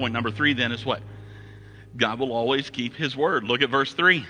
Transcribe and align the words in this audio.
Point 0.00 0.14
number 0.14 0.30
three 0.30 0.54
then 0.54 0.72
is 0.72 0.82
what? 0.82 1.02
God 1.94 2.18
will 2.18 2.32
always 2.32 2.70
keep 2.70 2.94
his 2.94 3.14
word. 3.14 3.44
Look 3.44 3.60
at 3.60 3.68
verse 3.68 3.92
3. 3.92 4.24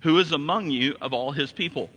Who 0.00 0.18
is 0.18 0.32
among 0.32 0.72
you 0.72 0.96
of 1.00 1.12
all 1.12 1.30
his 1.30 1.52
people? 1.52 1.88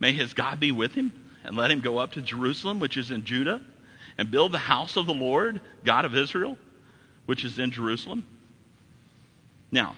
May 0.00 0.10
his 0.12 0.34
God 0.34 0.58
be 0.58 0.72
with 0.72 0.92
him 0.92 1.12
and 1.44 1.56
let 1.56 1.70
him 1.70 1.80
go 1.80 1.98
up 1.98 2.14
to 2.14 2.20
Jerusalem, 2.20 2.80
which 2.80 2.96
is 2.96 3.12
in 3.12 3.24
Judah, 3.24 3.60
and 4.18 4.28
build 4.28 4.50
the 4.50 4.58
house 4.58 4.96
of 4.96 5.06
the 5.06 5.14
Lord, 5.14 5.60
God 5.84 6.04
of 6.04 6.16
Israel, 6.16 6.58
which 7.26 7.44
is 7.44 7.60
in 7.60 7.70
Jerusalem. 7.70 8.26
Now, 9.70 9.94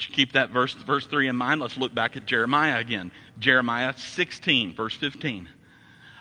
to 0.00 0.08
keep 0.08 0.32
that 0.32 0.50
verse, 0.50 0.74
verse 0.74 1.06
3 1.06 1.28
in 1.28 1.36
mind, 1.36 1.62
let's 1.62 1.78
look 1.78 1.94
back 1.94 2.18
at 2.18 2.26
Jeremiah 2.26 2.78
again. 2.78 3.10
Jeremiah 3.38 3.94
16, 3.96 4.74
verse 4.74 4.96
15. 4.96 5.48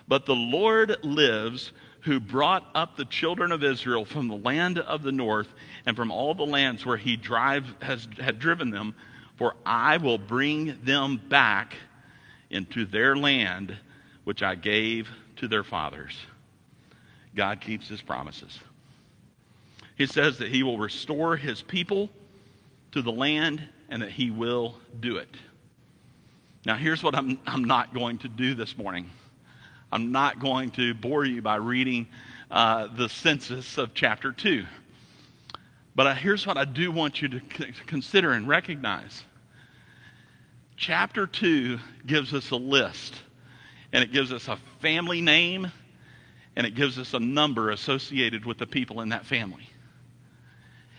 But 0.08 0.26
the 0.26 0.36
Lord 0.36 0.96
lives 1.04 1.74
who 2.04 2.20
brought 2.20 2.70
up 2.76 2.98
the 2.98 3.06
children 3.06 3.52
of 3.52 3.64
Israel 3.64 4.04
from 4.06 4.28
the 4.28 4.36
land 4.36 4.78
of 4.80 5.04
the 5.04 5.12
north 5.12 5.48
and 5.86 5.96
from 5.96 6.12
all 6.12 6.34
the 6.36 6.46
lands 6.46 6.86
where 6.86 6.98
he 6.98 7.16
drive, 7.16 7.66
has, 7.82 8.08
had 8.20 8.40
driven 8.40 8.70
them, 8.70 8.94
for 9.38 9.56
I 9.66 9.98
will 9.98 10.18
bring 10.18 10.78
them 10.84 11.22
back 11.30 11.76
into 12.50 12.86
their 12.86 13.16
land 13.16 13.76
which 14.26 14.44
I 14.44 14.56
gave 14.56 15.10
to 15.38 15.48
their 15.48 15.64
fathers. 15.64 16.18
God 17.36 17.62
keeps 17.62 17.88
his 17.88 18.02
promises. 18.02 18.60
He 19.96 20.06
says 20.06 20.38
that 20.40 20.50
he 20.50 20.64
will 20.64 20.78
restore 20.78 21.38
his 21.38 21.62
people 21.62 22.10
to 22.92 23.02
the 23.02 23.12
land 23.12 23.68
and 23.90 24.02
that 24.02 24.12
he 24.12 24.30
will 24.30 24.78
do 25.00 25.18
it. 25.18 25.30
Now, 26.66 26.76
here's 26.76 27.04
what 27.04 27.16
I'm, 27.16 27.40
I'm 27.46 27.64
not 27.64 27.94
going 27.94 28.18
to 28.20 28.28
do 28.28 28.56
this 28.56 28.78
morning. 28.78 29.10
I'm 29.94 30.12
not 30.12 30.40
going 30.40 30.72
to 30.72 30.96
bore 30.96 31.24
you 31.24 31.44
by 31.44 31.58
reading 31.58 32.08
uh, 32.50 32.88
the 32.88 33.08
census 33.08 33.78
of 33.78 33.94
chapter 33.94 34.32
2. 34.32 34.66
But 35.94 36.08
uh, 36.08 36.16
here's 36.16 36.48
what 36.48 36.58
I 36.58 36.66
do 36.66 36.92
want 36.92 37.22
you 37.22 37.28
to 37.28 37.40
c- 37.56 37.74
consider 37.86 38.32
and 38.32 38.48
recognize. 38.48 39.24
Chapter 40.78 41.28
2 41.28 41.78
gives 42.08 42.34
us 42.34 42.50
a 42.50 42.56
list, 42.56 43.14
and 43.92 44.04
it 44.04 44.12
gives 44.12 44.34
us 44.34 44.48
a 44.48 44.58
family 44.82 45.22
name, 45.22 45.72
and 46.56 46.66
it 46.66 46.74
gives 46.74 46.98
us 46.98 47.14
a 47.14 47.20
number 47.20 47.70
associated 47.70 48.46
with 48.46 48.58
the 48.58 48.66
people 48.66 49.02
in 49.02 49.10
that 49.10 49.28
family. 49.28 49.70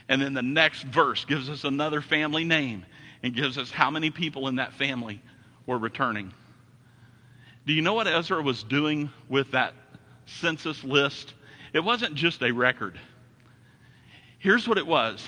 And 0.08 0.22
then 0.22 0.34
the 0.34 0.42
next 0.42 0.84
verse 0.84 1.24
gives 1.24 1.50
us 1.50 1.64
another 1.64 2.00
family 2.00 2.44
name 2.44 2.86
and 3.24 3.34
gives 3.34 3.58
us 3.58 3.72
how 3.72 3.90
many 3.90 4.12
people 4.12 4.46
in 4.46 4.54
that 4.56 4.72
family 4.74 5.20
were 5.66 5.78
returning. 5.78 6.32
Do 7.66 7.72
you 7.72 7.82
know 7.82 7.94
what 7.94 8.06
Ezra 8.06 8.42
was 8.42 8.62
doing 8.62 9.10
with 9.28 9.52
that 9.52 9.74
census 10.26 10.84
list? 10.84 11.34
It 11.72 11.80
wasn't 11.80 12.14
just 12.14 12.42
a 12.42 12.52
record. 12.52 12.98
Here's 14.38 14.68
what 14.68 14.78
it 14.78 14.86
was 14.86 15.26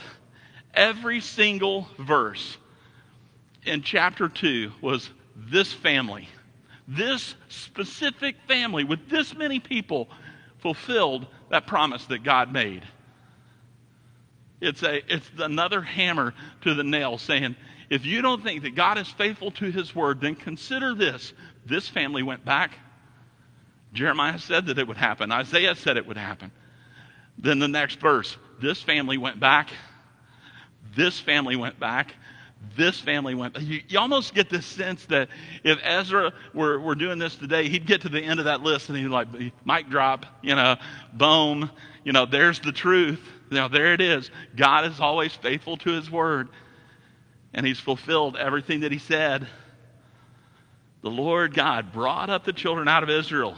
every 0.74 1.20
single 1.20 1.88
verse 1.98 2.58
in 3.64 3.82
chapter 3.82 4.28
2 4.28 4.72
was 4.80 5.10
this 5.34 5.72
family, 5.72 6.28
this 6.86 7.34
specific 7.48 8.36
family 8.46 8.84
with 8.84 9.08
this 9.08 9.34
many 9.34 9.58
people 9.58 10.08
fulfilled 10.58 11.26
that 11.50 11.66
promise 11.66 12.04
that 12.06 12.22
God 12.22 12.52
made. 12.52 12.82
It's, 14.60 14.82
a, 14.82 15.02
it's 15.12 15.28
another 15.38 15.82
hammer 15.82 16.34
to 16.62 16.74
the 16.74 16.84
nail 16.84 17.18
saying, 17.18 17.56
if 17.90 18.04
you 18.04 18.22
don't 18.22 18.42
think 18.42 18.62
that 18.62 18.74
God 18.74 18.98
is 18.98 19.08
faithful 19.08 19.50
to 19.52 19.70
his 19.70 19.94
word, 19.94 20.20
then 20.20 20.34
consider 20.34 20.94
this 20.94 21.32
this 21.64 21.88
family 21.88 22.22
went 22.22 22.44
back. 22.44 22.72
Jeremiah 23.92 24.38
said 24.38 24.66
that 24.66 24.78
it 24.78 24.86
would 24.86 24.96
happen. 24.96 25.32
Isaiah 25.32 25.74
said 25.74 25.96
it 25.96 26.06
would 26.06 26.16
happen. 26.16 26.52
Then 27.38 27.58
the 27.58 27.68
next 27.68 28.00
verse 28.00 28.36
this 28.60 28.82
family 28.82 29.18
went 29.18 29.38
back. 29.38 29.70
This 30.94 31.20
family 31.20 31.56
went 31.56 31.78
back. 31.78 32.14
This 32.76 32.98
family 32.98 33.34
went. 33.34 33.60
You, 33.60 33.82
you 33.88 33.98
almost 33.98 34.34
get 34.34 34.48
this 34.48 34.66
sense 34.66 35.04
that 35.06 35.28
if 35.62 35.78
Ezra 35.82 36.32
were, 36.54 36.80
were 36.80 36.94
doing 36.94 37.18
this 37.18 37.36
today, 37.36 37.68
he'd 37.68 37.86
get 37.86 38.02
to 38.02 38.08
the 38.08 38.20
end 38.20 38.40
of 38.40 38.46
that 38.46 38.62
list 38.62 38.88
and 38.88 38.98
he'd 38.98 39.08
like, 39.08 39.28
mic 39.64 39.88
drop, 39.90 40.26
you 40.42 40.54
know, 40.54 40.76
boom, 41.12 41.70
you 42.04 42.12
know, 42.12 42.26
there's 42.26 42.60
the 42.60 42.72
truth. 42.72 43.20
Know, 43.50 43.68
there 43.68 43.92
it 43.92 44.00
is. 44.00 44.30
God 44.56 44.86
is 44.86 44.98
always 44.98 45.32
faithful 45.32 45.76
to 45.78 45.92
his 45.92 46.10
word, 46.10 46.48
and 47.56 47.66
he's 47.66 47.80
fulfilled 47.80 48.36
everything 48.36 48.80
that 48.80 48.92
he 48.92 48.98
said 48.98 49.48
the 51.02 51.10
Lord 51.10 51.54
God 51.54 51.92
brought 51.92 52.30
up 52.30 52.44
the 52.44 52.52
children 52.52 52.88
out 52.88 53.02
of 53.04 53.10
Israel. 53.10 53.56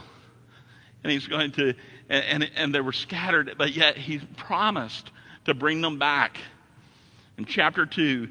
And 1.03 1.11
he's 1.11 1.25
going 1.25 1.51
to, 1.53 1.73
and, 2.07 2.43
and, 2.43 2.51
and 2.55 2.75
they 2.75 2.81
were 2.81 2.93
scattered, 2.93 3.55
but 3.57 3.73
yet 3.73 3.97
he 3.97 4.19
promised 4.19 5.09
to 5.45 5.55
bring 5.55 5.81
them 5.81 5.97
back. 5.97 6.37
In 7.39 7.45
chapter 7.45 7.87
2, 7.87 8.29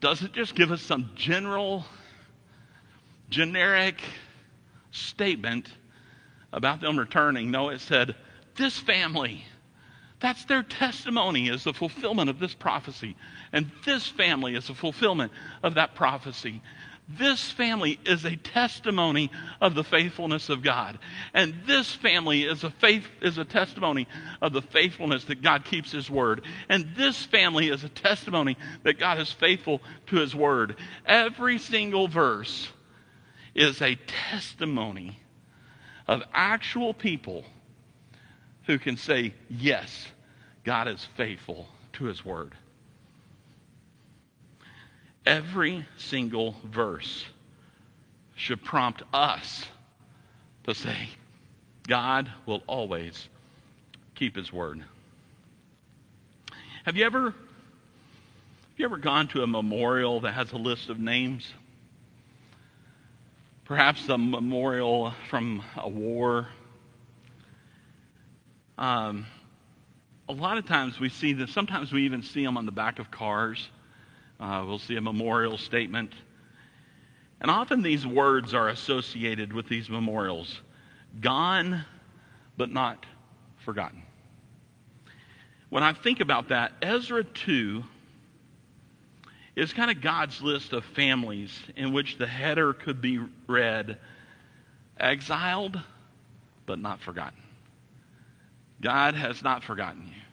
doesn't 0.00 0.32
just 0.32 0.56
give 0.56 0.72
us 0.72 0.82
some 0.82 1.10
general, 1.14 1.84
generic 3.30 4.00
statement 4.90 5.68
about 6.52 6.80
them 6.80 6.98
returning. 6.98 7.52
No, 7.52 7.68
it 7.68 7.80
said, 7.80 8.16
this 8.56 8.78
family, 8.78 9.44
that's 10.18 10.44
their 10.46 10.64
testimony 10.64 11.48
is 11.48 11.64
the 11.64 11.72
fulfillment 11.72 12.30
of 12.30 12.40
this 12.40 12.54
prophecy. 12.54 13.14
And 13.54 13.70
this 13.86 14.06
family 14.06 14.56
is 14.56 14.68
a 14.68 14.74
fulfillment 14.74 15.30
of 15.62 15.74
that 15.74 15.94
prophecy. 15.94 16.60
This 17.08 17.50
family 17.52 18.00
is 18.04 18.24
a 18.24 18.34
testimony 18.34 19.30
of 19.60 19.76
the 19.76 19.84
faithfulness 19.84 20.48
of 20.48 20.62
God. 20.62 20.98
And 21.32 21.54
this 21.64 21.94
family 21.94 22.42
is 22.42 22.64
a 22.64 22.70
faith 22.70 23.06
is 23.22 23.38
a 23.38 23.44
testimony 23.44 24.08
of 24.42 24.52
the 24.52 24.62
faithfulness 24.62 25.24
that 25.26 25.40
God 25.40 25.64
keeps 25.66 25.92
his 25.92 26.10
word. 26.10 26.42
And 26.68 26.96
this 26.96 27.24
family 27.26 27.68
is 27.68 27.84
a 27.84 27.88
testimony 27.88 28.56
that 28.82 28.98
God 28.98 29.20
is 29.20 29.30
faithful 29.30 29.80
to 30.08 30.16
his 30.16 30.34
word. 30.34 30.76
Every 31.06 31.58
single 31.58 32.08
verse 32.08 32.68
is 33.54 33.80
a 33.82 33.94
testimony 34.30 35.20
of 36.08 36.24
actual 36.32 36.92
people 36.92 37.44
who 38.64 38.80
can 38.80 38.96
say, 38.96 39.32
"Yes, 39.48 40.08
God 40.64 40.88
is 40.88 41.06
faithful 41.16 41.68
to 41.92 42.06
his 42.06 42.24
word." 42.24 42.56
Every 45.26 45.86
single 45.96 46.56
verse 46.64 47.24
should 48.34 48.62
prompt 48.62 49.02
us 49.12 49.64
to 50.64 50.74
say, 50.74 51.08
God 51.86 52.30
will 52.46 52.62
always 52.66 53.28
keep 54.14 54.36
his 54.36 54.52
word. 54.52 54.84
Have 56.84 56.96
you 56.96 57.04
ever 57.04 57.34
have 58.74 58.80
you 58.80 58.84
ever 58.86 58.96
gone 58.96 59.28
to 59.28 59.42
a 59.42 59.46
memorial 59.46 60.20
that 60.20 60.32
has 60.32 60.50
a 60.52 60.56
list 60.56 60.90
of 60.90 60.98
names? 60.98 61.48
Perhaps 63.64 64.08
a 64.08 64.18
memorial 64.18 65.14
from 65.30 65.62
a 65.76 65.88
war. 65.88 66.48
Um, 68.76 69.26
a 70.28 70.32
lot 70.32 70.58
of 70.58 70.66
times 70.66 70.98
we 70.98 71.08
see 71.08 71.32
them, 71.34 71.46
sometimes 71.46 71.92
we 71.92 72.04
even 72.04 72.22
see 72.22 72.44
them 72.44 72.56
on 72.56 72.66
the 72.66 72.72
back 72.72 72.98
of 72.98 73.10
cars. 73.10 73.68
Uh, 74.40 74.64
we'll 74.66 74.78
see 74.78 74.96
a 74.96 75.00
memorial 75.00 75.56
statement. 75.56 76.12
And 77.40 77.50
often 77.50 77.82
these 77.82 78.06
words 78.06 78.54
are 78.54 78.68
associated 78.68 79.52
with 79.52 79.68
these 79.68 79.88
memorials 79.88 80.60
gone, 81.20 81.84
but 82.56 82.70
not 82.70 83.04
forgotten. 83.64 84.02
When 85.70 85.82
I 85.82 85.92
think 85.92 86.20
about 86.20 86.48
that, 86.48 86.72
Ezra 86.82 87.24
2 87.24 87.84
is 89.56 89.72
kind 89.72 89.90
of 89.90 90.00
God's 90.00 90.40
list 90.42 90.72
of 90.72 90.84
families 90.84 91.56
in 91.76 91.92
which 91.92 92.18
the 92.18 92.26
header 92.26 92.72
could 92.72 93.00
be 93.00 93.20
read 93.46 93.98
exiled, 94.98 95.80
but 96.66 96.78
not 96.78 97.00
forgotten. 97.00 97.38
God 98.80 99.14
has 99.14 99.42
not 99.42 99.64
forgotten 99.64 100.06
you. 100.06 100.23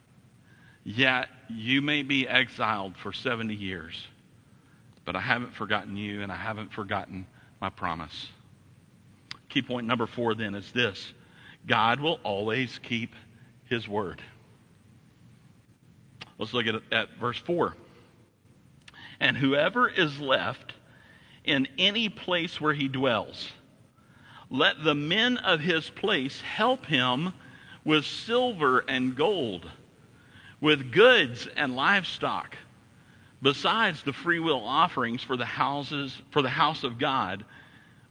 Yet 0.83 1.29
you 1.49 1.81
may 1.81 2.03
be 2.03 2.27
exiled 2.27 2.97
for 2.97 3.13
70 3.13 3.53
years, 3.53 4.07
but 5.05 5.15
I 5.15 5.21
haven't 5.21 5.53
forgotten 5.53 5.95
you 5.95 6.21
and 6.23 6.31
I 6.31 6.35
haven't 6.35 6.73
forgotten 6.73 7.27
my 7.59 7.69
promise. 7.69 8.29
Key 9.49 9.61
point 9.61 9.85
number 9.85 10.07
four 10.07 10.33
then 10.33 10.55
is 10.55 10.71
this 10.71 11.13
God 11.67 11.99
will 11.99 12.19
always 12.23 12.79
keep 12.79 13.13
his 13.65 13.87
word. 13.87 14.21
Let's 16.37 16.53
look 16.53 16.65
at, 16.65 16.75
at 16.91 17.17
verse 17.19 17.37
4. 17.37 17.75
And 19.19 19.37
whoever 19.37 19.87
is 19.87 20.19
left 20.19 20.73
in 21.43 21.67
any 21.77 22.09
place 22.09 22.59
where 22.59 22.73
he 22.73 22.87
dwells, 22.87 23.51
let 24.49 24.83
the 24.83 24.95
men 24.95 25.37
of 25.37 25.59
his 25.59 25.89
place 25.91 26.41
help 26.41 26.87
him 26.87 27.33
with 27.85 28.05
silver 28.05 28.79
and 28.87 29.15
gold 29.15 29.69
with 30.61 30.91
goods 30.91 31.47
and 31.57 31.75
livestock, 31.75 32.55
besides 33.41 34.03
the 34.03 34.13
freewill 34.13 34.63
offerings 34.63 35.23
for 35.23 35.35
the 35.35 35.45
houses 35.45 36.15
for 36.29 36.41
the 36.41 36.49
house 36.49 36.83
of 36.83 36.99
God, 36.99 37.43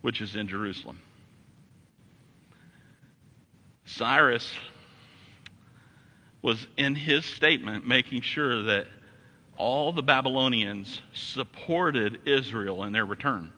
which 0.02 0.20
is 0.20 0.34
in 0.34 0.48
Jerusalem. 0.48 1.00
Cyrus 3.86 4.52
was 6.42 6.66
in 6.76 6.94
his 6.94 7.24
statement 7.24 7.86
making 7.86 8.22
sure 8.22 8.62
that 8.62 8.86
all 9.56 9.92
the 9.92 10.02
Babylonians 10.02 11.02
supported 11.12 12.20
Israel 12.24 12.84
in 12.84 12.92
their 12.92 13.04
return. 13.04 13.52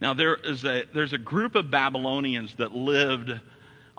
Now, 0.00 0.14
there 0.14 0.36
is 0.36 0.64
a, 0.64 0.84
there's 0.94 1.12
a 1.12 1.18
group 1.18 1.54
of 1.54 1.70
Babylonians 1.70 2.54
that 2.54 2.72
lived 2.72 3.38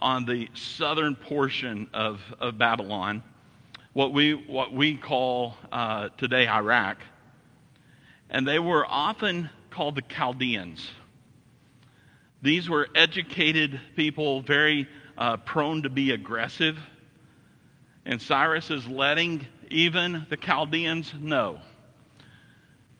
on 0.01 0.25
the 0.25 0.49
southern 0.53 1.15
portion 1.15 1.89
of, 1.93 2.21
of 2.39 2.57
Babylon, 2.57 3.23
what 3.93 4.13
we, 4.13 4.33
what 4.33 4.73
we 4.73 4.97
call 4.97 5.55
uh, 5.71 6.09
today 6.17 6.47
Iraq. 6.47 6.97
And 8.29 8.47
they 8.47 8.59
were 8.59 8.85
often 8.85 9.49
called 9.69 9.95
the 9.95 10.01
Chaldeans. 10.01 10.89
These 12.41 12.69
were 12.69 12.87
educated 12.95 13.79
people, 13.95 14.41
very 14.41 14.87
uh, 15.17 15.37
prone 15.37 15.83
to 15.83 15.89
be 15.89 16.11
aggressive. 16.11 16.77
And 18.05 18.21
Cyrus 18.21 18.71
is 18.71 18.87
letting 18.87 19.45
even 19.69 20.25
the 20.29 20.37
Chaldeans 20.37 21.13
know 21.19 21.59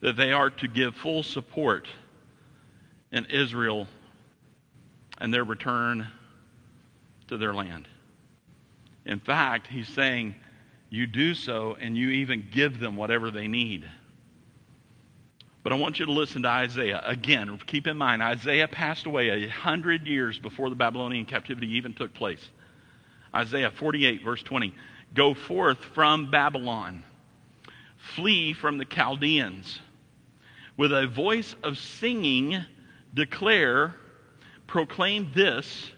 that 0.01 0.15
they 0.15 0.31
are 0.31 0.50
to 0.50 0.68
give 0.68 0.95
full 0.95 1.24
support 1.24 1.88
in 3.12 3.25
Israel 3.25 3.88
and 5.18 5.33
their 5.33 5.44
return 5.44 6.07
to 7.31 7.37
their 7.37 7.53
land. 7.53 7.87
In 9.05 9.19
fact, 9.19 9.65
he's 9.65 9.87
saying, 9.87 10.35
you 10.89 11.07
do 11.07 11.33
so 11.33 11.77
and 11.79 11.95
you 11.97 12.09
even 12.09 12.45
give 12.51 12.77
them 12.77 12.97
whatever 12.97 13.31
they 13.31 13.47
need. 13.47 13.89
But 15.63 15.71
I 15.71 15.77
want 15.77 15.97
you 15.97 16.05
to 16.07 16.11
listen 16.11 16.41
to 16.41 16.49
Isaiah. 16.49 17.01
Again, 17.05 17.57
keep 17.65 17.87
in 17.87 17.95
mind, 17.95 18.21
Isaiah 18.21 18.67
passed 18.67 19.05
away 19.05 19.29
a 19.29 19.47
hundred 19.47 20.05
years 20.07 20.39
before 20.39 20.69
the 20.69 20.75
Babylonian 20.75 21.25
captivity 21.25 21.77
even 21.77 21.93
took 21.93 22.13
place. 22.13 22.49
Isaiah 23.33 23.71
48, 23.71 24.23
verse 24.23 24.43
20. 24.43 24.75
Go 25.13 25.33
forth 25.33 25.77
from 25.93 26.29
Babylon, 26.31 27.03
flee 28.15 28.51
from 28.51 28.77
the 28.77 28.85
Chaldeans. 28.85 29.79
With 30.75 30.91
a 30.91 31.07
voice 31.07 31.55
of 31.63 31.77
singing, 31.77 32.65
declare, 33.13 33.95
proclaim 34.67 35.31
this, 35.33 35.91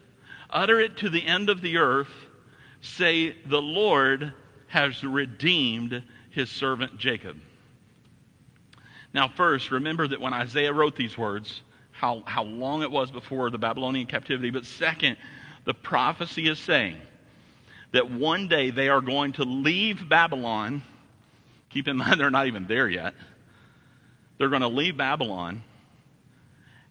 utter 0.53 0.79
it 0.79 0.97
to 0.97 1.09
the 1.09 1.25
end 1.25 1.49
of 1.49 1.61
the 1.61 1.77
earth, 1.77 2.11
say, 2.81 3.35
The 3.47 3.61
Lord 3.61 4.33
has 4.67 5.03
redeemed 5.03 6.03
his 6.29 6.49
servant 6.49 6.97
Jacob. 6.97 7.37
Now, 9.13 9.27
first, 9.27 9.71
remember 9.71 10.07
that 10.07 10.21
when 10.21 10.33
Isaiah 10.33 10.73
wrote 10.73 10.95
these 10.95 11.17
words, 11.17 11.61
how, 11.91 12.23
how 12.25 12.43
long 12.43 12.81
it 12.81 12.91
was 12.91 13.11
before 13.11 13.49
the 13.49 13.57
Babylonian 13.57 14.07
captivity. 14.07 14.49
But 14.49 14.65
second, 14.65 15.17
the 15.63 15.73
prophecy 15.73 16.49
is 16.49 16.59
saying 16.59 16.97
that 17.91 18.11
one 18.11 18.47
day 18.47 18.71
they 18.71 18.89
are 18.89 18.99
going 18.99 19.33
to 19.33 19.43
leave 19.43 20.09
Babylon. 20.09 20.81
Keep 21.69 21.87
in 21.87 21.97
mind, 21.97 22.19
they're 22.19 22.31
not 22.31 22.47
even 22.47 22.67
there 22.67 22.89
yet. 22.89 23.13
They're 24.37 24.49
going 24.49 24.63
to 24.63 24.67
leave 24.67 24.97
Babylon 24.97 25.63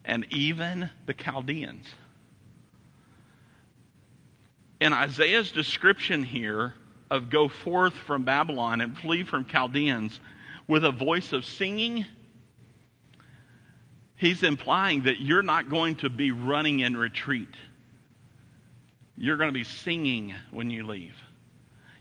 and 0.05 0.25
even 0.31 0.89
the 1.07 1.15
Chaldeans. 1.15 1.87
In 4.83 4.93
Isaiah's 4.93 5.53
description 5.53 6.25
here 6.25 6.75
of 7.09 7.31
go 7.31 7.47
forth 7.47 7.95
from 7.95 8.25
Babylon 8.25 8.81
and 8.81 8.99
flee 8.99 9.23
from 9.23 9.45
Chaldeans, 9.45 10.19
with 10.67 10.85
a 10.85 10.91
voice 10.91 11.33
of 11.33 11.45
singing, 11.45 12.05
he's 14.17 14.43
implying 14.43 15.05
that 15.05 15.21
you're 15.21 15.45
not 15.45 15.71
going 15.71 15.95
to 15.99 16.11
be 16.11 16.33
running 16.33 16.81
in 16.81 16.97
retreat. 16.97 17.55
You're 19.17 19.37
going 19.37 19.51
to 19.51 19.55
be 19.55 19.63
singing 19.63 20.35
when 20.51 20.69
you 20.69 20.85
leave. 20.85 21.15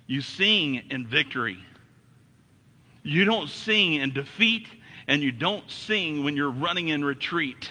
You 0.07 0.21
sing 0.21 0.81
in 0.89 1.05
victory. 1.05 1.59
You 3.03 3.25
don't 3.25 3.47
sing 3.47 3.93
in 3.93 4.11
defeat, 4.11 4.67
and 5.07 5.21
you 5.21 5.31
don't 5.31 5.69
sing 5.69 6.23
when 6.23 6.35
you're 6.35 6.49
running 6.49 6.87
in 6.87 7.05
retreat. 7.05 7.69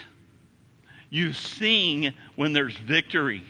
You 1.09 1.33
sing 1.33 2.13
when 2.37 2.53
there's 2.53 2.77
victory. 2.77 3.43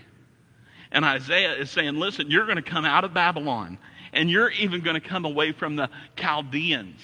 And 0.92 1.06
Isaiah 1.06 1.54
is 1.54 1.72
saying, 1.72 1.96
listen, 1.96 2.30
you're 2.30 2.46
going 2.46 2.58
to 2.58 2.62
come 2.62 2.86
out 2.86 3.04
of 3.04 3.14
Babylon, 3.14 3.78
and 4.12 4.30
you're 4.30 4.52
even 4.52 4.82
going 4.82 5.00
to 5.00 5.08
come 5.08 5.26
away 5.26 5.54
from 5.54 5.76
the 5.76 5.90
Chaldeans 6.18 7.00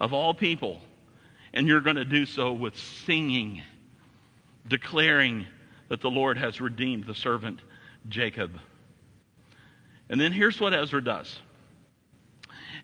of 0.00 0.12
all 0.12 0.32
people. 0.32 0.80
And 1.52 1.66
you're 1.66 1.80
going 1.80 1.96
to 1.96 2.04
do 2.04 2.26
so 2.26 2.52
with 2.52 2.76
singing, 2.78 3.62
declaring 4.68 5.46
that 5.88 6.00
the 6.00 6.10
Lord 6.10 6.38
has 6.38 6.60
redeemed 6.60 7.06
the 7.06 7.14
servant 7.14 7.60
Jacob. 8.08 8.58
And 10.08 10.20
then 10.20 10.32
here's 10.32 10.60
what 10.60 10.72
Ezra 10.72 11.02
does 11.02 11.38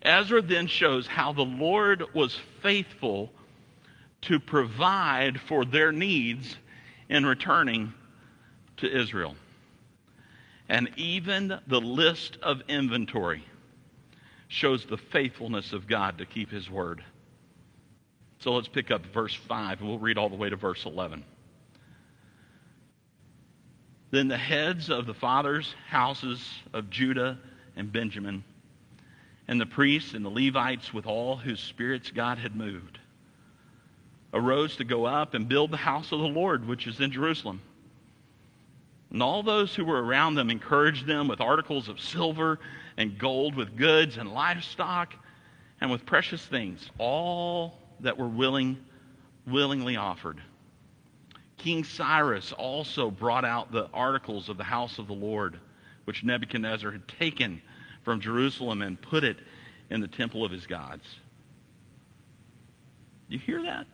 Ezra 0.01 0.41
then 0.41 0.67
shows 0.67 1.07
how 1.07 1.33
the 1.33 1.45
Lord 1.45 2.03
was 2.13 2.37
faithful 2.61 3.31
to 4.23 4.39
provide 4.39 5.39
for 5.39 5.63
their 5.63 5.91
needs 5.91 6.57
in 7.09 7.25
returning 7.25 7.93
to 8.77 9.01
Israel. 9.01 9.35
And 10.69 10.89
even 10.97 11.59
the 11.67 11.81
list 11.81 12.37
of 12.41 12.61
inventory 12.67 13.43
shows 14.47 14.85
the 14.85 14.97
faithfulness 14.97 15.73
of 15.73 15.87
God 15.87 16.17
to 16.17 16.25
keep 16.25 16.51
his 16.51 16.69
word. 16.69 17.03
So 18.39 18.53
let's 18.53 18.67
pick 18.67 18.91
up 18.91 19.05
verse 19.07 19.33
5 19.33 19.79
and 19.79 19.89
we'll 19.89 19.99
read 19.99 20.17
all 20.17 20.29
the 20.29 20.35
way 20.35 20.49
to 20.49 20.55
verse 20.55 20.85
11. 20.85 21.23
Then 24.11 24.27
the 24.27 24.37
heads 24.37 24.89
of 24.89 25.05
the 25.05 25.13
fathers' 25.13 25.73
houses 25.89 26.47
of 26.73 26.89
Judah 26.89 27.37
and 27.75 27.91
Benjamin, 27.91 28.43
and 29.47 29.59
the 29.59 29.65
priests 29.65 30.13
and 30.13 30.23
the 30.23 30.29
Levites 30.29 30.93
with 30.93 31.05
all 31.05 31.35
whose 31.35 31.59
spirits 31.59 32.11
God 32.11 32.37
had 32.37 32.55
moved, 32.55 32.99
arose 34.33 34.77
to 34.77 34.83
go 34.83 35.05
up 35.05 35.33
and 35.33 35.47
build 35.47 35.71
the 35.71 35.77
house 35.77 36.11
of 36.11 36.19
the 36.19 36.25
Lord, 36.25 36.67
which 36.67 36.87
is 36.87 37.01
in 37.01 37.11
Jerusalem. 37.11 37.61
And 39.11 39.23
all 39.23 39.41
those 39.41 39.73
who 39.73 39.85
were 39.85 40.03
around 40.03 40.35
them 40.35 40.49
encouraged 40.49 41.05
them 41.05 41.27
with 41.27 41.39
articles 41.39 41.87
of 41.87 41.99
silver 41.99 42.59
and 42.97 43.17
gold, 43.17 43.55
with 43.55 43.75
goods 43.75 44.17
and 44.17 44.33
livestock, 44.33 45.13
and 45.79 45.89
with 45.89 46.05
precious 46.05 46.45
things, 46.45 46.89
all 46.97 47.79
that 48.01 48.17
were 48.17 48.27
willing, 48.27 48.77
willingly 49.45 49.95
offered. 49.95 50.41
King 51.57 51.83
Cyrus 51.83 52.51
also 52.53 53.09
brought 53.09 53.45
out 53.45 53.71
the 53.71 53.89
articles 53.93 54.49
of 54.49 54.57
the 54.57 54.63
house 54.63 54.99
of 54.99 55.07
the 55.07 55.13
Lord, 55.13 55.59
which 56.05 56.23
Nebuchadnezzar 56.23 56.91
had 56.91 57.07
taken 57.07 57.61
from 58.03 58.19
Jerusalem 58.19 58.81
and 58.81 59.01
put 59.01 59.23
it 59.23 59.37
in 59.89 60.01
the 60.01 60.07
temple 60.07 60.45
of 60.45 60.51
his 60.51 60.67
gods. 60.67 61.03
You 63.27 63.39
hear 63.39 63.63
that? 63.63 63.87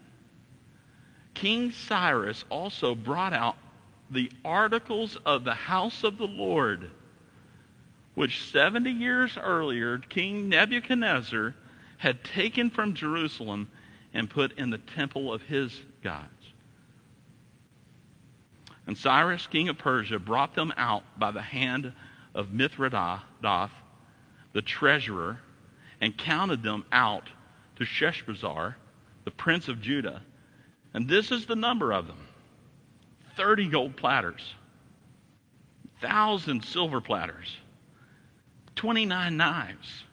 King 1.34 1.72
Cyrus 1.72 2.46
also 2.50 2.94
brought 2.94 3.34
out 3.34 3.56
the 4.14 4.32
articles 4.46 5.18
of 5.26 5.44
the 5.44 5.54
house 5.54 6.04
of 6.04 6.18
the 6.18 6.28
Lord 6.28 6.90
which 8.16 8.52
70 8.52 8.92
years 8.92 9.38
earlier 9.38 9.98
King 9.98 10.50
Nebuchadnezzar 10.50 11.56
had 11.98 12.24
taken 12.24 12.70
from 12.70 12.94
Jerusalem 12.94 13.70
and 14.14 14.30
put 14.30 14.58
in 14.58 14.70
the 14.70 14.78
temple 14.78 15.34
of 15.34 15.42
his 15.42 15.76
gods. 16.04 16.28
And 18.86 18.98
Cyrus, 18.98 19.48
king 19.48 19.70
of 19.70 19.78
Persia, 19.78 20.20
brought 20.20 20.54
them 20.54 20.74
out 20.76 21.04
by 21.18 21.32
the 21.32 21.42
hand 21.42 21.94
of 22.36 22.50
Mithredath, 22.50 23.72
the 24.52 24.62
treasurer, 24.62 25.40
and 26.02 26.16
counted 26.18 26.62
them 26.62 26.86
out 26.92 27.30
to 27.78 27.86
Sheshbazzar, 27.86 28.76
the 29.24 29.32
prince 29.32 29.70
of 29.70 29.82
Judah. 29.82 30.22
And 30.94 31.08
this 31.08 31.32
is 31.32 31.46
the 31.46 31.56
number 31.56 31.94
of 31.94 32.08
them 32.08 32.20
30 33.36 33.70
gold 33.70 33.96
platters, 33.96 34.54
1,000 36.00 36.64
silver 36.64 37.02
platters 37.02 37.58
29 38.76 39.38
knives, 39.38 40.04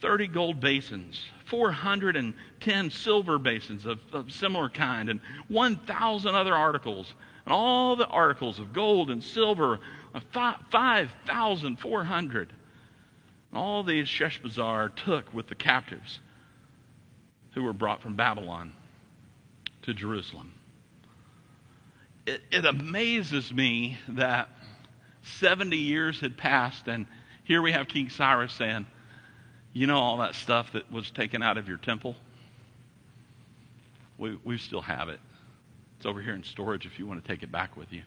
30 0.00 0.28
gold 0.28 0.60
basins, 0.60 1.20
410 1.46 2.90
silver 2.90 3.38
basins 3.38 3.84
of, 3.84 3.98
of 4.12 4.32
similar 4.32 4.68
kind, 4.68 5.08
and 5.08 5.20
1,000 5.48 6.34
other 6.34 6.54
articles. 6.54 7.12
And 7.44 7.52
all 7.52 7.96
the 7.96 8.06
articles 8.06 8.58
of 8.58 8.72
gold 8.72 9.10
and 9.10 9.22
silver, 9.22 9.80
uh, 10.14 10.20
5,400. 10.70 12.52
And 13.50 13.58
all 13.58 13.82
these 13.82 14.08
Sheshbazzar 14.08 14.94
took 14.96 15.34
with 15.34 15.48
the 15.48 15.54
captives 15.54 16.20
who 17.54 17.62
were 17.64 17.72
brought 17.72 18.02
from 18.02 18.16
Babylon 18.16 18.72
to 19.82 19.92
Jerusalem. 19.94 20.52
It, 22.26 22.40
it 22.50 22.64
amazes 22.64 23.52
me 23.52 23.98
that 24.08 24.48
70 25.22 25.76
years 25.76 26.20
had 26.20 26.36
passed 26.36 26.86
and 26.86 27.06
here 27.44 27.60
we 27.60 27.72
have 27.72 27.88
King 27.88 28.08
Cyrus 28.08 28.52
saying, 28.54 28.86
You 29.72 29.86
know 29.86 29.98
all 29.98 30.18
that 30.18 30.34
stuff 30.34 30.72
that 30.72 30.90
was 30.90 31.10
taken 31.10 31.42
out 31.42 31.58
of 31.58 31.68
your 31.68 31.76
temple? 31.76 32.16
We, 34.16 34.38
we 34.44 34.58
still 34.58 34.80
have 34.80 35.10
it. 35.10 35.20
It's 35.98 36.06
over 36.06 36.20
here 36.20 36.34
in 36.34 36.42
storage 36.42 36.86
if 36.86 36.98
you 36.98 37.06
want 37.06 37.22
to 37.22 37.28
take 37.28 37.42
it 37.42 37.52
back 37.52 37.76
with 37.76 37.92
you. 37.92 38.02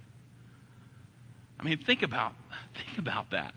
I 1.60 1.64
mean, 1.64 1.78
think 1.78 2.02
about, 2.02 2.34
think 2.76 2.98
about 2.98 3.32
that. 3.32 3.54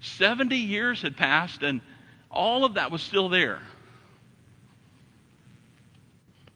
70 0.00 0.56
years 0.56 1.02
had 1.02 1.16
passed, 1.16 1.62
and 1.62 1.80
all 2.30 2.64
of 2.64 2.74
that 2.74 2.92
was 2.92 3.02
still 3.02 3.28
there. 3.28 3.60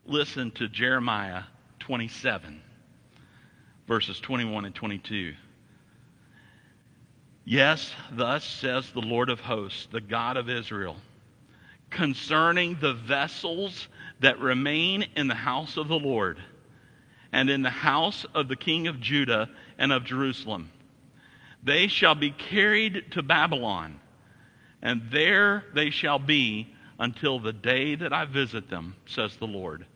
Listen 0.06 0.50
to 0.52 0.68
Jeremiah 0.68 1.42
27, 1.80 2.60
verses 3.86 4.18
21 4.20 4.64
and 4.64 4.74
22. 4.74 5.34
Yes, 7.44 7.92
thus 8.12 8.44
says 8.44 8.90
the 8.90 9.00
Lord 9.00 9.28
of 9.28 9.40
hosts, 9.40 9.88
the 9.90 10.00
God 10.00 10.36
of 10.36 10.48
Israel, 10.48 10.96
concerning 11.90 12.78
the 12.80 12.94
vessels 12.94 13.88
that 14.20 14.38
remain 14.38 15.04
in 15.16 15.26
the 15.26 15.34
house 15.34 15.76
of 15.76 15.88
the 15.88 15.98
Lord 15.98 16.38
and 17.32 17.50
in 17.50 17.62
the 17.62 17.70
house 17.70 18.24
of 18.34 18.48
the 18.48 18.56
king 18.56 18.86
of 18.86 19.00
Judah 19.00 19.48
and 19.78 19.92
of 19.92 20.04
Jerusalem. 20.04 20.70
They 21.64 21.88
shall 21.88 22.14
be 22.14 22.30
carried 22.30 23.12
to 23.12 23.22
Babylon, 23.22 23.98
and 24.80 25.02
there 25.10 25.64
they 25.74 25.90
shall 25.90 26.18
be 26.18 26.74
until 26.98 27.40
the 27.40 27.52
day 27.52 27.94
that 27.96 28.12
I 28.12 28.26
visit 28.26 28.70
them, 28.70 28.94
says 29.06 29.36
the 29.36 29.46
Lord. 29.46 29.86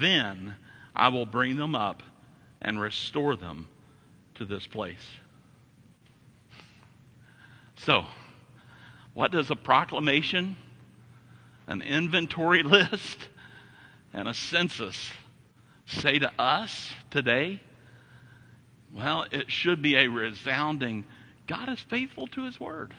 Then 0.00 0.54
I 0.94 1.08
will 1.08 1.26
bring 1.26 1.56
them 1.56 1.74
up 1.74 2.02
and 2.62 2.80
restore 2.80 3.36
them 3.36 3.68
to 4.36 4.44
this 4.44 4.66
place. 4.66 5.04
So, 7.76 8.06
what 9.14 9.32
does 9.32 9.50
a 9.50 9.56
proclamation, 9.56 10.56
an 11.66 11.82
inventory 11.82 12.62
list, 12.62 13.18
and 14.14 14.28
a 14.28 14.34
census 14.34 15.10
say 15.86 16.18
to 16.20 16.32
us 16.38 16.90
today? 17.10 17.60
Well, 18.94 19.26
it 19.30 19.50
should 19.50 19.82
be 19.82 19.96
a 19.96 20.08
resounding 20.08 21.04
God 21.46 21.68
is 21.68 21.80
faithful 21.80 22.28
to 22.28 22.44
his 22.44 22.58
word. 22.60 22.94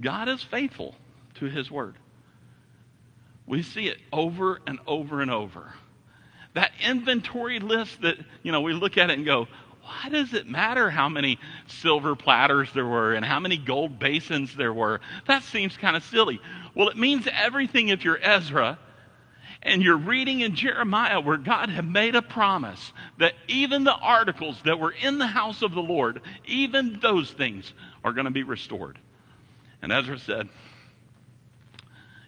God 0.00 0.28
is 0.28 0.42
faithful 0.42 0.96
to 1.36 1.46
his 1.46 1.70
word. 1.70 1.94
We 3.46 3.62
see 3.62 3.86
it 3.86 3.98
over 4.12 4.60
and 4.66 4.78
over 4.86 5.22
and 5.22 5.30
over. 5.30 5.72
That 6.54 6.72
inventory 6.84 7.60
list 7.60 8.02
that, 8.02 8.16
you 8.42 8.52
know, 8.52 8.60
we 8.60 8.72
look 8.72 8.98
at 8.98 9.10
it 9.10 9.14
and 9.14 9.24
go, 9.24 9.46
why 9.82 10.08
does 10.08 10.34
it 10.34 10.46
matter 10.46 10.88
how 10.88 11.08
many 11.08 11.38
silver 11.66 12.14
platters 12.14 12.68
there 12.72 12.86
were 12.86 13.12
and 13.12 13.24
how 13.24 13.40
many 13.40 13.56
gold 13.56 13.98
basins 13.98 14.54
there 14.54 14.72
were? 14.72 15.00
That 15.26 15.42
seems 15.42 15.76
kind 15.76 15.96
of 15.96 16.04
silly. 16.04 16.40
Well, 16.74 16.88
it 16.88 16.96
means 16.96 17.26
everything 17.30 17.88
if 17.88 18.04
you're 18.04 18.18
Ezra 18.22 18.78
and 19.62 19.82
you're 19.82 19.96
reading 19.96 20.40
in 20.40 20.54
Jeremiah 20.54 21.20
where 21.20 21.36
God 21.36 21.68
had 21.70 21.90
made 21.90 22.14
a 22.14 22.22
promise 22.22 22.92
that 23.18 23.34
even 23.48 23.84
the 23.84 23.94
articles 23.94 24.60
that 24.64 24.78
were 24.78 24.92
in 24.92 25.18
the 25.18 25.26
house 25.26 25.62
of 25.62 25.72
the 25.72 25.82
Lord, 25.82 26.22
even 26.46 27.00
those 27.00 27.30
things 27.30 27.72
are 28.04 28.12
going 28.12 28.26
to 28.26 28.30
be 28.30 28.42
restored. 28.42 28.98
And 29.82 29.92
Ezra 29.92 30.18
said, 30.18 30.48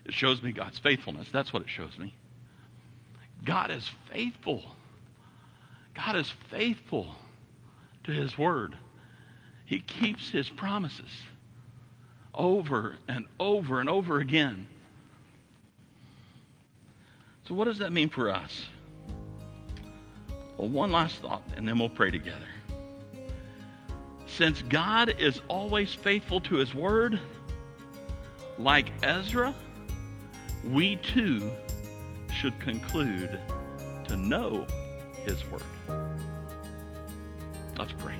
It 0.04 0.14
shows 0.14 0.42
me 0.42 0.52
God's 0.52 0.78
faithfulness. 0.78 1.28
That's 1.32 1.52
what 1.52 1.62
it 1.62 1.70
shows 1.70 1.96
me. 1.98 2.14
God 3.44 3.70
is 3.70 3.88
faithful. 4.10 4.62
God 5.94 6.16
is 6.16 6.32
faithful 6.50 7.14
to 8.04 8.12
his 8.12 8.36
word. 8.38 8.76
He 9.64 9.80
keeps 9.80 10.30
his 10.30 10.48
promises 10.48 11.10
over 12.34 12.96
and 13.08 13.26
over 13.38 13.80
and 13.80 13.88
over 13.88 14.18
again. 14.18 14.66
So, 17.48 17.54
what 17.54 17.64
does 17.64 17.78
that 17.78 17.92
mean 17.92 18.08
for 18.08 18.30
us? 18.30 18.66
Well, 20.56 20.68
one 20.68 20.92
last 20.92 21.16
thought, 21.16 21.42
and 21.56 21.66
then 21.66 21.78
we'll 21.78 21.88
pray 21.88 22.10
together. 22.10 22.46
Since 24.26 24.62
God 24.62 25.16
is 25.18 25.40
always 25.48 25.92
faithful 25.92 26.40
to 26.42 26.54
his 26.56 26.74
word, 26.74 27.18
like 28.58 28.92
Ezra, 29.02 29.54
we 30.64 30.96
too 30.96 31.50
should 32.42 32.58
conclude 32.58 33.38
to 34.08 34.16
know 34.16 34.66
his 35.24 35.48
word. 35.48 35.62
Let's 37.78 37.92
pray. 37.92 38.16